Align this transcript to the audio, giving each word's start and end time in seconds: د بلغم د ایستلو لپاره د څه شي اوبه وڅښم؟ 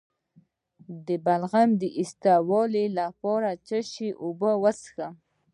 د 1.07 1.07
بلغم 1.25 1.69
د 1.81 1.83
ایستلو 1.99 2.61
لپاره 2.99 3.49
د 3.55 3.57
څه 3.67 3.77
شي 3.91 4.09
اوبه 4.23 4.51
وڅښم؟ 4.61 5.13